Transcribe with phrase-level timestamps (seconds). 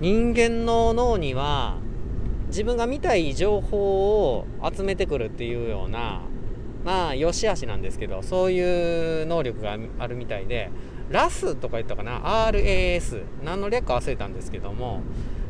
[0.00, 1.78] 人間の脳には
[2.48, 6.22] 自分が見たい情報を集めてくるっていうような
[6.84, 10.70] まあ良し悪しなんですけどそういう能力があるみたいで
[11.10, 15.00] ラスとか言ったかな RAS 何の略か忘れたんですけども、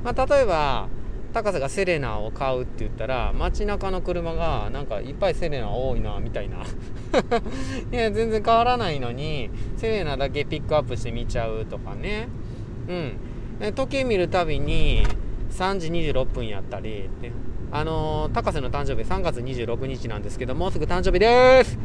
[0.02, 0.88] まあ、例えば
[1.32, 6.58] 高瀬がセレナを買うって言ったら街中の車がなんかいっぱいセレナ多いなみたいな。
[7.92, 12.28] いや全然変わらないのにセレナだけピックアップして見ちゃうとかね。
[12.88, 13.12] うん。
[13.74, 15.04] 時計見るたびに
[15.50, 17.32] 3時26分やったりね
[17.70, 21.78] あのー、高瀬の誕生日3月26日なんですけどもうすぐ誕生日です。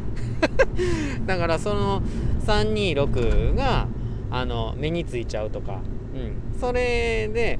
[1.26, 2.02] だからその
[2.46, 3.86] 326が
[4.30, 5.80] あの目についちゃうとか、
[6.14, 7.58] うん、それで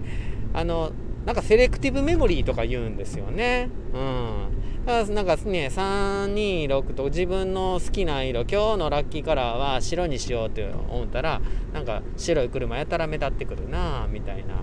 [0.54, 0.92] あの
[1.26, 3.70] なんかセレクティブメモリーとか言うんですよね。
[3.94, 4.48] うん。
[4.84, 11.40] だからなんかね、326と自分の好きな色、今日のラッキーカラーは白にしようって思ったら、
[11.72, 14.56] なんか白い車やたら目立ってくるなみたいな。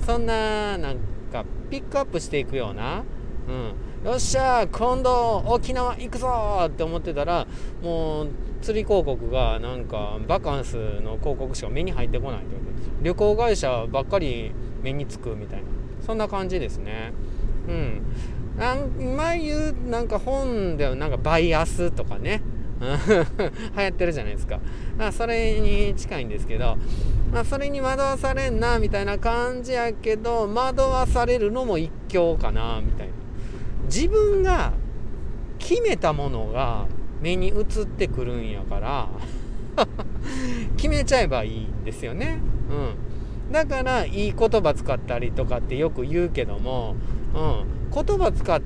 [0.00, 0.96] そんな、なん
[1.30, 3.04] かピックアップしていくような、
[3.46, 4.10] うん。
[4.10, 7.46] よっしゃ今度沖縄行くぞって思ってたら、
[7.82, 8.28] もう
[8.62, 12.60] 釣り広告がなんかバカンスの広告しか目に入ってこないという
[13.02, 14.52] 旅行会社ばっかり
[14.82, 15.66] 目につくみたいな。
[16.08, 17.12] そんな感じですね。
[17.68, 18.02] うん。
[18.56, 22.40] なん前言うなんか本ではなんかバイアスとかね
[22.80, 24.58] 流行ってるじゃないですか。
[24.96, 26.78] まあ、それに近いんですけど、
[27.30, 33.12] まあ、それに惑わされんなみたいな感じやけど惑わされるのも一興かなみたいな。
[33.84, 34.72] 自分が
[35.58, 36.86] 決めたものが
[37.20, 39.08] 目に映ってくるんやから
[40.78, 42.40] 決めちゃえばいいんですよね。
[42.70, 43.07] うん。
[43.50, 46.96] だからいい言葉使ったりとかってよく言うけども、
[47.34, 48.60] うん、言葉使っ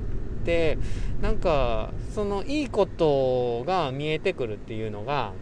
[0.44, 0.78] て
[1.20, 5.33] なんかそのいいことが見えてくるっていうのが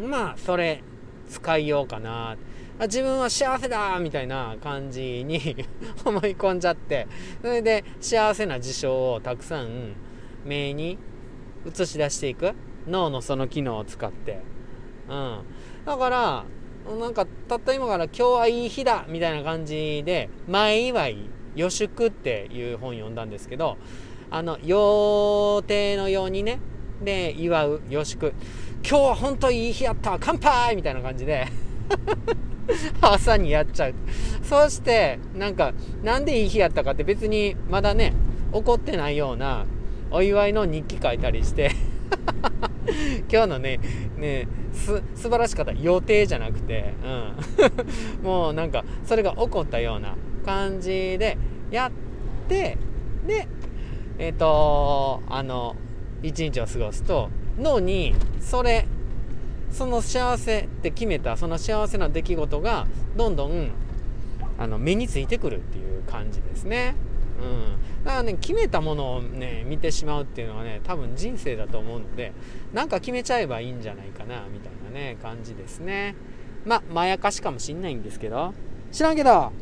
[0.00, 0.82] まあそれ
[1.28, 2.36] 使いようかな。
[2.78, 5.40] 自分は幸せだみたいな感じに
[6.04, 7.06] 思い込んじゃって。
[7.40, 9.94] それで幸せな事象をたくさん
[10.44, 10.98] 目に
[11.66, 12.52] 映し出していく。
[12.86, 14.40] 脳のその機能を使って、
[15.08, 15.40] うん、
[15.84, 16.44] だから
[16.94, 21.18] なんかたった今から今日はいい日だみたいな感じで前祝い
[21.56, 23.76] 予祝っていう本読んだんですけど
[24.30, 26.58] あの予定のようにね。
[27.02, 28.34] で祝う予祝。
[28.88, 30.16] 今日は本当いい日やった。
[30.20, 31.46] 乾杯みたいな感じで。
[33.00, 33.94] 朝にやっちゃう。
[34.42, 35.72] そしてなんか
[36.02, 38.14] なんでいい日やったかって別にまだね
[38.52, 39.66] 怒ってないような
[40.10, 41.70] お祝いの日記書いたりして。
[43.36, 43.80] 今日のね
[44.16, 50.14] ねす素晴らしかった予定じゃなくて、うん、 もうなんかそれが起こったような
[50.46, 51.36] 感じで
[51.70, 52.78] やって
[53.26, 53.46] で
[54.18, 55.76] えっ、ー、とあの
[56.22, 58.86] 一日を過ごすと脳にそれ
[59.70, 62.86] その幸せって決めたその幸せな出来事が
[63.18, 63.68] どんどん
[64.56, 66.94] あの目についてくるっていう感じですね。
[67.38, 72.32] うん、だからね決めたものをね見てしまうっていうのはね多分人生だと思うので
[72.72, 76.14] なんか決めちゃえばいいんじゃないかなみたいなね感じですね。
[76.64, 78.54] まあまやかしかもしんないんですけど。
[78.90, 79.52] 知らんけど。